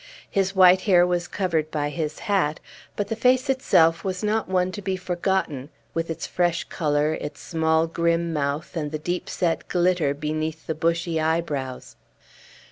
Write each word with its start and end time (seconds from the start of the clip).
His 0.31 0.55
white 0.55 0.81
hair 0.81 1.05
was 1.05 1.27
covered 1.27 1.69
by 1.69 1.89
his 1.89 2.17
hat, 2.25 2.59
but 2.95 3.07
the 3.09 3.15
face 3.15 3.51
itself 3.51 4.03
was 4.03 4.23
not 4.23 4.49
one 4.49 4.71
to 4.71 4.81
be 4.81 4.95
forgotten, 4.97 5.69
with 5.93 6.09
its 6.09 6.25
fresh 6.25 6.63
color, 6.63 7.13
its 7.13 7.39
small, 7.39 7.85
grim 7.85 8.33
mouth, 8.33 8.75
and 8.75 8.91
the 8.91 8.97
deep 8.97 9.29
set 9.29 9.67
glitter 9.67 10.15
beneath 10.15 10.65
the 10.65 10.73
bushy 10.73 11.21
eyebrows. 11.21 11.97